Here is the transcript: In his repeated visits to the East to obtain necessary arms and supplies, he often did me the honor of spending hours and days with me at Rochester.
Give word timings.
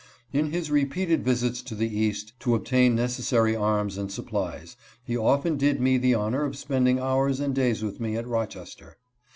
In 0.33 0.51
his 0.51 0.71
repeated 0.71 1.23
visits 1.23 1.61
to 1.61 1.75
the 1.75 1.87
East 1.95 2.33
to 2.39 2.55
obtain 2.55 2.95
necessary 2.95 3.55
arms 3.55 3.99
and 3.99 4.11
supplies, 4.11 4.75
he 5.03 5.15
often 5.15 5.57
did 5.57 5.79
me 5.79 5.99
the 5.99 6.15
honor 6.15 6.43
of 6.43 6.57
spending 6.57 6.97
hours 6.99 7.39
and 7.39 7.53
days 7.53 7.83
with 7.83 7.99
me 7.99 8.15
at 8.15 8.25
Rochester. 8.25 8.97